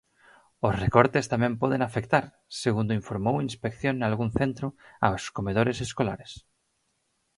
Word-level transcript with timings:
Os 0.67 0.75
recortes 0.83 1.29
tamén 1.33 1.59
poden 1.61 1.81
afectar, 1.83 2.25
segundo 2.63 2.97
informou 2.99 3.35
Inspección 3.49 3.95
nalgún 3.97 4.29
centro, 4.39 4.67
aos 5.05 5.23
comedores 5.37 5.77
escolares. 5.87 6.31